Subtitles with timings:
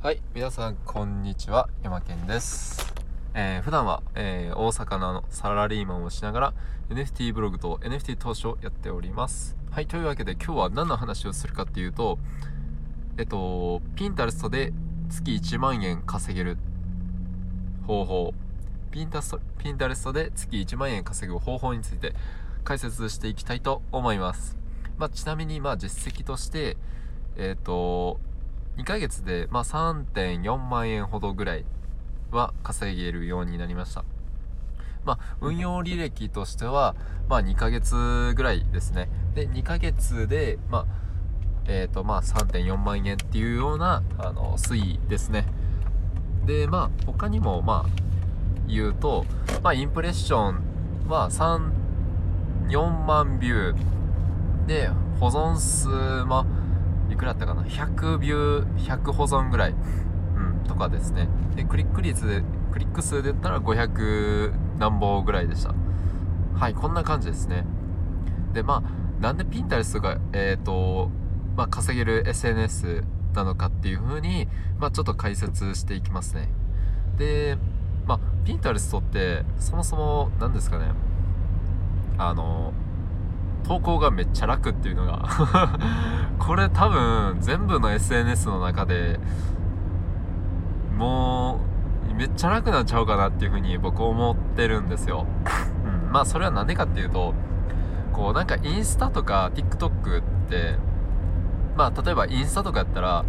[0.00, 2.94] はい、皆さんこんにちは、山健です。
[3.34, 6.54] えー、普段は、えー、大阪のサラリーマンをしながら
[6.88, 9.56] NFT ブログと NFT 投資をやっております。
[9.72, 12.20] はい、というわけで今日は何の話をするかっていうと、
[13.18, 14.72] えっと、ピンタレストで
[15.10, 16.58] 月1万円稼げる
[17.84, 18.34] 方法、
[18.92, 22.14] ピンタストピンタレストで月1万円稼ぐ方法について
[22.62, 24.56] 解説していきたいと思います。
[24.96, 26.76] まあ、ちなみに、まあ、実績として、
[27.36, 28.20] えっと、
[28.78, 31.64] 2ヶ月で、まあ、3.4万円ほどぐらい
[32.30, 34.04] は稼げるようになりました。
[35.04, 36.94] まあ、運用履歴としては、
[37.28, 39.08] まあ、2ヶ月ぐらいですね。
[39.34, 40.86] で、2ヶ月で、まあ、
[41.66, 45.44] えっ、と、まあ、3.4万円っていうような、あの、推移ですね。
[46.46, 48.02] で、まあ、他にも、まあ、
[48.68, 49.26] 言うと、
[49.62, 51.72] まあ、インプレッションは3、
[52.68, 54.88] 4万ビューで、
[55.18, 55.88] 保存数、
[56.26, 56.57] まあ、
[57.10, 59.74] いくらだったかな？100ビュー100保存ぐらい、
[60.36, 61.28] うん、とかですね。
[61.56, 65.74] でクリック率でクリック数で言ったら500何本ぐらいでした。
[66.54, 67.64] はいこんな感じですね。
[68.52, 71.10] でまあなんでピンタレストがえっ、ー、と
[71.56, 76.48] まあ稼げる SNS なのかっていう風にまあちょっと解説していきますね。
[77.16, 77.58] で
[78.06, 80.92] まあピンタレストってそもそも何ですかね？
[82.16, 82.72] あの
[83.68, 85.28] 投稿がめっちゃ楽っていうのが。
[86.40, 89.20] これ多分全部の SNS の中で
[90.96, 91.60] も
[92.10, 95.26] うめっちゃ楽なんちゃうかなっていうふうに僕思ってるんですよ、
[95.84, 97.34] うん、まあそれは何でかっていうと
[98.12, 100.76] こうなんかインスタとか TikTok って
[101.76, 103.24] まあ例えばインスタとかやったら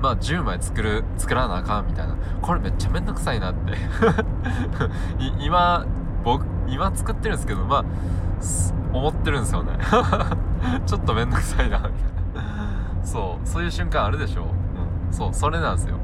[0.00, 2.16] まあ10枚作る作らなあかんみたいな。
[2.40, 3.72] これめっちゃめんどくさいなって。
[5.40, 5.86] 今
[6.22, 7.84] 僕今作ってるんですけどまあ
[8.92, 9.78] 思ってるんですよね。
[10.86, 11.78] ちょっとめんどくさいな。
[11.78, 11.92] みたい
[12.34, 14.42] なそうそういう瞬間あるでしょ。
[14.42, 15.12] うん。
[15.12, 15.96] そうそれなんですよ。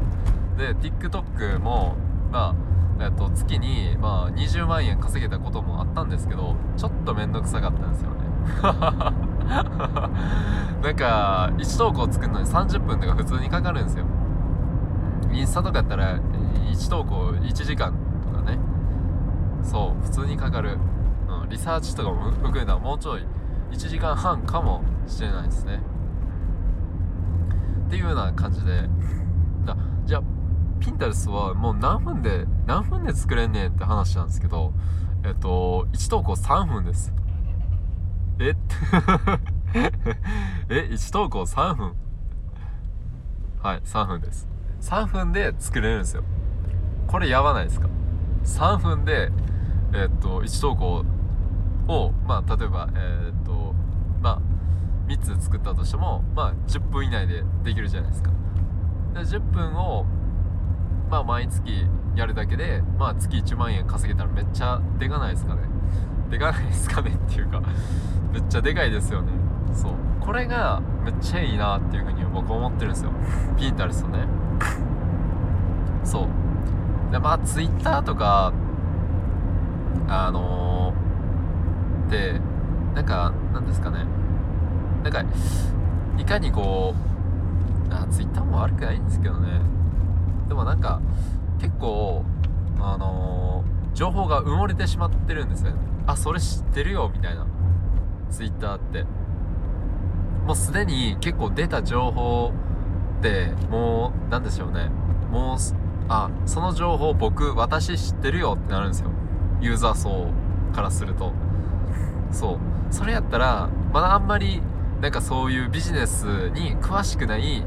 [0.57, 1.97] で TikTok も
[2.31, 2.55] ま
[3.01, 8.17] あえっと月に、まあ、20万円稼げたこともあったんですけどちょっとめんどくさかったんですよね。
[10.83, 14.05] なんか1投稿作るのに30分とか普通にかかるんですよ。
[15.33, 17.93] インスタとかやったら1投稿1時間
[18.23, 18.59] とかね。
[19.63, 20.79] そう普通にかかる
[21.49, 23.23] リサーチとかも含めたらもうちょい
[23.71, 25.81] 1時間半かもしれないですね。
[27.87, 28.89] っていうような感じで。
[29.65, 30.23] だじゃあ
[30.81, 34.73] ピンタレスはもう何分で何分で作れんねんって話なんですけど
[35.25, 37.13] えっと1投稿3分です。
[38.41, 38.55] え？
[40.69, 41.93] え1投稿3分？
[43.63, 44.49] はい3分です。
[44.81, 46.25] 3分で作れるんですよ。
[47.07, 47.89] これやばないですか
[48.45, 49.31] ？3分で
[49.93, 51.05] えっと1投稿
[51.89, 53.75] をまあ例えばえっと
[54.21, 54.41] まあ
[55.09, 58.31] 3つ作ったとしてもまあ10分以内でできるじゃないですか。
[59.15, 60.05] で10分を
[61.11, 65.63] まあ毎月やるだけでまあ月1万円稼げたらめっちゃでかないですかね。
[66.31, 67.63] でかないですかねっていうか
[68.33, 69.33] めっちゃでかいですよね。
[69.75, 69.93] そう。
[70.21, 73.11] これがめっちゃいいなっていうふうに僕思ってるんですよ。
[73.59, 74.27] ピンタレストね。
[76.05, 76.29] そう。
[77.13, 78.53] でまあツイッターとか
[80.09, 80.72] あのー、
[82.13, 82.41] で
[82.95, 84.05] なんかなんですかね。
[85.03, 85.25] なんか
[86.19, 86.95] いかにこ
[87.91, 89.61] うあツイッターも悪くないんですけどね。
[90.47, 91.01] でもなんか
[91.59, 92.23] 結構
[92.79, 95.79] あのー、情報が埋もれてしまってるんですよね。
[96.07, 97.47] あそれ知ってるよみたいな。
[98.31, 99.05] ツイッターって。
[100.47, 102.53] もうすでに結構出た情報
[103.21, 104.91] ってもうなんでしょうね。
[105.31, 105.59] もう
[106.09, 109.11] あその情報僕私知ってるよってなるんですよ。
[109.61, 110.27] ユーザー層
[110.75, 111.33] からすると。
[112.33, 112.59] そう。
[112.91, 114.61] それやったらまだあんまり
[115.01, 117.65] なんかそういうビジネスに詳しくない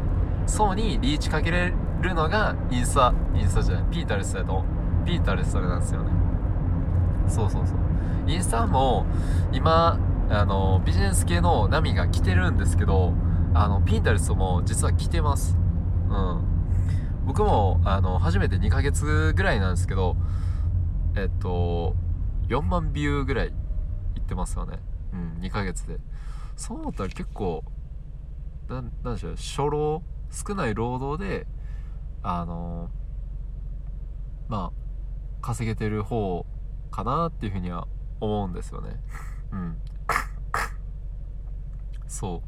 [0.47, 3.83] 層にリーチかけれるのがインスタインスタじゃない。
[3.91, 4.63] ピータレスだと
[5.05, 6.11] ピータレスそれなんですよね。
[7.27, 7.77] そうそうそう。
[8.27, 9.05] インスタも
[9.51, 9.99] 今
[10.29, 13.13] あのビジネス系の波が来てるんですけど
[13.53, 15.57] あのピンタレスも実は来てます。
[16.09, 16.41] うん。
[17.25, 20.15] 僕もあの初めて2ヶ月ぐらいなんですけど
[21.15, 21.95] えっと
[22.49, 23.53] 4万ビューぐらい
[24.25, 24.79] ってますよね。
[25.13, 25.97] うん2ヶ月で。
[26.55, 27.63] そう思ったら結構
[28.69, 31.47] ななんでしょう初老少ない労働で
[32.23, 32.89] あの
[34.47, 36.45] まあ稼げてる方
[36.91, 37.87] かなっていうふうには
[38.19, 38.99] 思うんですよね。
[39.51, 39.77] うん。
[42.07, 42.41] そ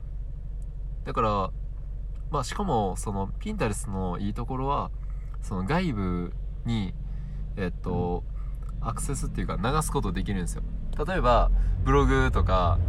[1.04, 1.06] う。
[1.06, 1.52] だから
[2.32, 4.92] まあしかもそのピンタレスのいいところは
[5.42, 6.34] その外部
[6.66, 6.94] に
[7.58, 8.24] えっと、
[8.82, 10.64] アクセスっていうか流すことできるんですよ
[11.06, 11.52] 例えば
[11.84, 12.80] ブログとか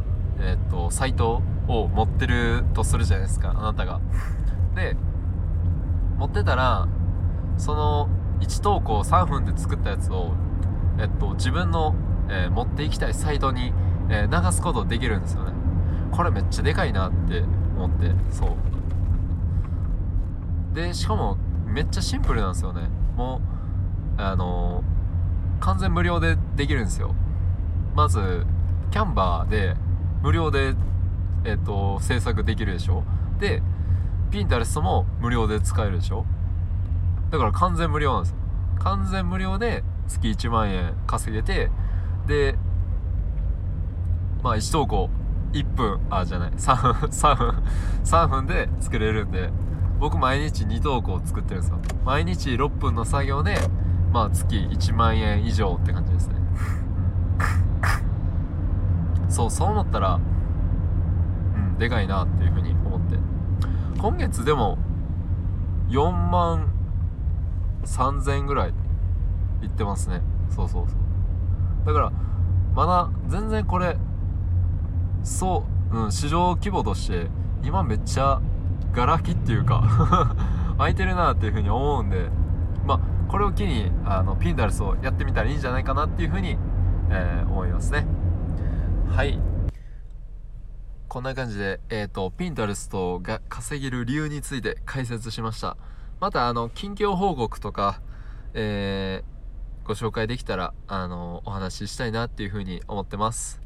[0.40, 4.00] えっとサイトを持ってるとするじゃないですかあなたが。
[4.74, 4.96] で
[6.16, 6.88] 持ってたら
[7.56, 8.08] その
[8.40, 10.32] 1投稿3分で作ったやつを、
[10.98, 11.94] えっと、自分の、
[12.28, 13.72] えー持っていきたいサイトに、
[14.10, 15.52] えー流すことできるんですよね。
[16.12, 17.40] これめっちゃでかいなって
[17.76, 18.50] 思ってそう。
[20.74, 22.88] でしかもめっちゃシンプルなんですよね。
[23.16, 23.40] も
[24.18, 27.14] うあのー完全無料でできるんですよ。
[27.98, 28.46] まず
[28.92, 29.74] キャンバーで
[30.22, 30.76] 無料で
[31.44, 33.02] えっ、と制作できるでしょ？
[33.40, 33.60] で
[34.30, 36.24] ピンタレストも無料で使えるでしょ？
[37.30, 38.36] だから完全無料なんですよ。
[38.78, 41.72] 完全無料で月1万円稼げて
[42.28, 42.56] で
[44.44, 45.10] まあ1投稿
[45.52, 47.62] 1分あじゃない3分 3分
[48.04, 49.50] 3分で作れるんで
[49.98, 51.78] 僕毎日2投稿作ってるんですよ。
[52.04, 53.56] 毎日6分の作業で
[54.12, 56.37] まあ月1万円以上って感じですね。
[59.28, 60.20] そうそう思ったら
[61.54, 63.18] うんでかいなっていうふうに思って。
[64.00, 64.78] 今月でも
[65.88, 66.72] 4万
[67.84, 68.74] 3000ぐらい
[69.62, 70.22] いってますね。
[70.50, 70.98] そうそうそう。
[71.86, 72.12] だから
[72.74, 73.96] まだ全然これ
[75.22, 77.26] そう、うん、市場規模として
[77.64, 78.40] 今めっちゃ
[78.92, 80.36] ガラ空きっていうか
[80.78, 82.30] 空いてるなっていうふうに思うんで
[82.86, 86.56] まあこれを機にあのピンダルスをやってみたらいいんじゃないかなっていうふうに、
[87.10, 88.06] えー思いますね。
[89.10, 89.38] はい。
[91.08, 95.76] こんな感じで、えー、とピンタレストが稼げる理由について解説しました。
[96.20, 98.00] またあの近況報告とか、
[98.54, 99.38] えー
[99.88, 103.58] ご紹介できたらあのお話ししたいなっていうふうに思ってます。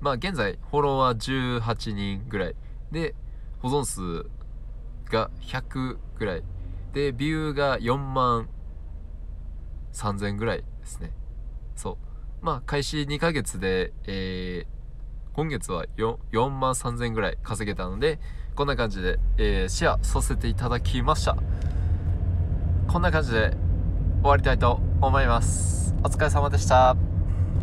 [0.00, 2.56] まあ現在フォロワー18人ぐらい。
[2.90, 3.14] で
[3.60, 4.26] 保存数
[5.10, 6.42] が100ぐらい。
[6.94, 8.48] でビューが4万
[9.92, 11.12] 3000ぐらいですね。
[11.76, 12.11] そう。
[12.42, 14.82] まあ開始2ヶ月で、えー
[15.34, 18.20] 今月は 4, 4万3000ぐらい稼げたので
[18.54, 21.36] こんな感じで、えーシェアさせていただきました。
[22.88, 23.56] こんな感じで
[24.20, 25.94] 終わりたいと思います。
[26.04, 27.11] お疲れ様でした。